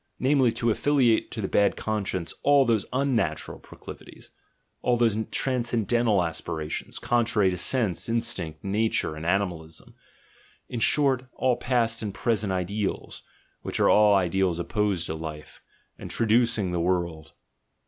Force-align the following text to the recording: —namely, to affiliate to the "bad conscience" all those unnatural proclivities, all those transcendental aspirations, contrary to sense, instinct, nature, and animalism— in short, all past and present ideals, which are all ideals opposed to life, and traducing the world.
—namely, 0.29 0.51
to 0.51 0.71
affiliate 0.71 1.29
to 1.29 1.41
the 1.41 1.47
"bad 1.47 1.75
conscience" 1.75 2.33
all 2.41 2.65
those 2.65 2.87
unnatural 2.91 3.59
proclivities, 3.59 4.31
all 4.81 4.97
those 4.97 5.15
transcendental 5.29 6.23
aspirations, 6.23 6.97
contrary 6.97 7.51
to 7.51 7.57
sense, 7.59 8.09
instinct, 8.09 8.63
nature, 8.63 9.15
and 9.15 9.27
animalism— 9.27 9.93
in 10.69 10.79
short, 10.79 11.25
all 11.35 11.55
past 11.55 12.01
and 12.01 12.15
present 12.15 12.51
ideals, 12.51 13.21
which 13.61 13.79
are 13.79 13.91
all 13.91 14.15
ideals 14.15 14.57
opposed 14.57 15.05
to 15.05 15.13
life, 15.13 15.61
and 15.99 16.09
traducing 16.09 16.71
the 16.71 16.79
world. 16.79 17.33